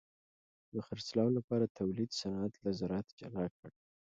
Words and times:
د 0.73 0.75
خرڅلاو 0.85 1.35
لپاره 1.37 1.65
تولید 1.79 2.09
صنعت 2.19 2.53
له 2.63 2.71
زراعت 2.79 3.07
جلا 3.19 3.45
کړ. 3.57 3.69